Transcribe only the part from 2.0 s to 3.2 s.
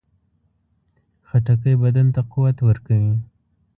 ته قوت ورکوي.